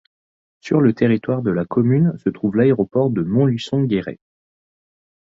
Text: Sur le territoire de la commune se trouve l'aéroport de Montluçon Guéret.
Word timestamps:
Sur 0.61 0.81
le 0.81 0.93
territoire 0.93 1.43
de 1.43 1.51
la 1.51 1.63
commune 1.63 2.17
se 2.17 2.29
trouve 2.31 2.55
l'aéroport 2.55 3.11
de 3.11 3.21
Montluçon 3.21 3.83
Guéret. 3.83 4.17